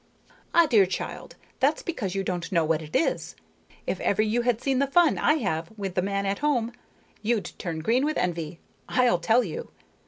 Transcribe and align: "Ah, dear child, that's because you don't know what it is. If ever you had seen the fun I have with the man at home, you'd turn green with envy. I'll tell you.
"Ah, 0.55 0.65
dear 0.65 0.87
child, 0.87 1.35
that's 1.59 1.83
because 1.83 2.15
you 2.15 2.23
don't 2.23 2.51
know 2.51 2.65
what 2.65 2.81
it 2.81 2.95
is. 2.95 3.35
If 3.85 3.99
ever 3.99 4.23
you 4.23 4.41
had 4.41 4.59
seen 4.59 4.79
the 4.79 4.87
fun 4.87 5.19
I 5.19 5.35
have 5.35 5.69
with 5.77 5.93
the 5.93 6.01
man 6.01 6.25
at 6.25 6.39
home, 6.39 6.71
you'd 7.21 7.51
turn 7.59 7.81
green 7.81 8.03
with 8.03 8.17
envy. 8.17 8.59
I'll 8.89 9.19
tell 9.19 9.43
you. 9.43 9.69